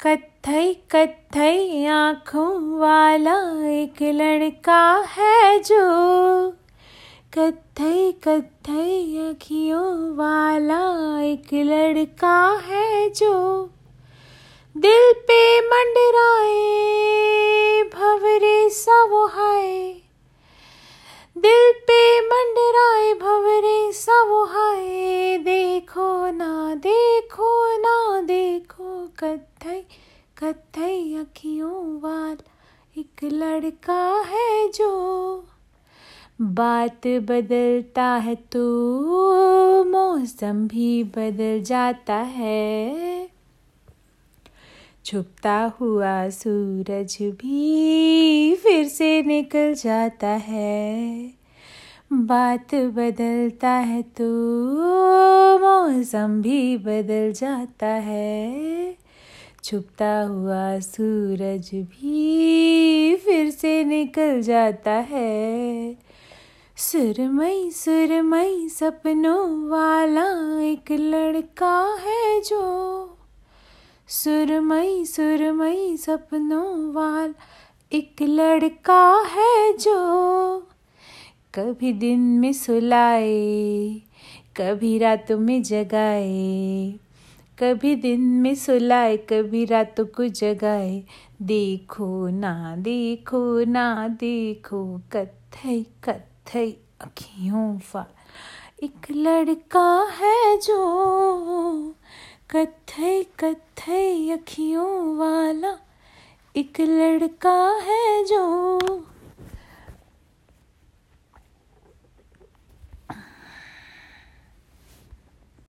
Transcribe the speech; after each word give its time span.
कत्थई 0.00 0.74
कत्थई 0.74 1.86
आँखों 1.86 2.78
वाला 2.78 3.36
एक 3.68 4.02
लड़का 4.02 5.04
है 5.08 5.58
जो 5.58 6.50
कत्थई 7.34 8.12
कत्थई 8.12 9.16
अखियों 9.18 10.16
वाला 10.16 10.82
एक 11.20 11.54
लड़का 11.54 12.60
है 12.66 13.10
जो 13.10 13.32
दिल 14.76 15.12
पे 15.12 15.60
मंडराए, 15.60 16.52
भवरे 17.94 18.70
सब 18.70 19.30
हाय 19.32 19.94
दिल 21.38 21.72
पे 21.72 22.20
मंडराए, 22.20 23.14
भवरे 23.14 23.92
सब 23.92 24.46
हाय 24.48 25.38
देखो 25.38 26.30
ना 26.30 26.74
देखो 26.74 27.78
ना, 27.78 28.20
देखो 28.20 29.06
कत्थई 29.18 29.55
कत्थई 30.46 31.14
अखियों 31.14 32.00
वाल 32.00 32.36
एक 32.98 33.24
लड़का 33.24 34.22
है 34.22 34.68
जो 34.68 34.90
बात 36.40 37.06
बदलता 37.06 38.04
है 38.04 38.34
तो 38.34 38.62
मौसम 39.84 40.68
भी 40.68 41.04
बदल 41.04 41.62
जाता 41.62 42.14
है। 42.14 43.28
छुपता 45.04 45.72
हुआ 45.80 46.28
सूरज 46.28 47.18
भी 47.22 48.54
फिर 48.54 48.86
से 48.88 49.22
निकल 49.22 49.74
जाता 49.74 50.28
है। 50.28 51.32
बात 52.12 52.74
बदलता 52.74 53.70
है 53.70 54.02
तो 54.02 54.30
मौसम 55.58 56.42
भी 56.42 56.76
बदल 56.78 57.32
जाता 57.32 57.86
है। 57.86 59.05
छुपता 59.66 60.20
हुआ 60.22 60.78
सूरज 60.78 61.70
भी 61.74 63.16
फिर 63.16 63.50
से 63.50 63.84
निकल 63.84 64.42
जाता 64.42 64.92
है। 64.92 65.96
सुरमई 66.76 67.70
सुरमई 67.70 68.68
सपनों 68.68 69.68
वाला 69.68 70.26
एक 70.62 70.92
लड़का 70.92 71.96
है 72.00 72.40
जो 72.40 72.62
सुरमई 74.08 75.04
सुरमई 75.04 75.96
सपनों 75.96 76.92
वाल 76.92 77.34
एक 77.92 78.22
लड़का 78.22 79.22
है 79.22 79.72
जो 79.76 79.98
कभी 81.54 81.92
दिन 81.92 82.20
में 82.20 82.52
सुलाए, 82.52 84.02
कभी 84.56 84.98
रातों 84.98 85.38
में 85.38 85.62
जगाए। 85.62 86.94
कभी 87.58 87.94
दिन 87.96 88.20
में 88.20 88.54
सुलाए, 88.54 89.16
कभी 89.16 89.64
रातों 89.64 90.04
को 90.06 90.28
जगाए। 90.28 91.04
देखो 91.42 92.28
ना 92.28 92.76
देखो 92.76 93.64
ना, 93.64 94.08
देखो, 94.08 95.00
कत्थई 95.12 95.86
कत्थई 96.04 96.70
अखियों 97.00 97.76
वाल 97.76 98.04
एक 98.82 99.10
लड़का 99.10 100.08
है 100.18 100.56
जो 100.56 101.94
कथई 102.50 103.22
कत्थई 103.22 104.30
अखियों 104.30 105.16
वाला। 105.16 105.76
एक 106.56 106.80
लड़का 106.80 107.58
है 107.82 108.24
जो 108.24 108.70